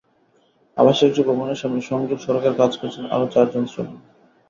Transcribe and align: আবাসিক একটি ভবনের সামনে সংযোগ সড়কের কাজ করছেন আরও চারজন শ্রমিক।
আবাসিক 0.77 1.07
একটি 1.09 1.21
ভবনের 1.27 1.59
সামনে 1.61 1.81
সংযোগ 1.81 2.19
সড়কের 2.21 2.55
কাজ 2.57 2.71
করছেন 2.77 3.05
আরও 3.15 3.25
চারজন 3.33 3.63
শ্রমিক। 3.65 4.01